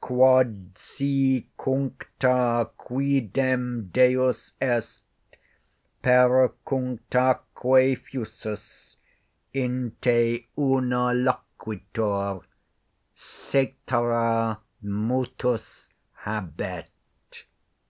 [0.00, 5.04] QUOD SI CUNCTA QUIDEM DEUS EST,
[6.02, 8.96] PER CUNCTAQUE FUSUS,
[9.52, 11.24] IN TE UNÂ
[11.62, 12.42] LOQUITUR,
[13.14, 16.90] CÆTERA MUTUS HABET.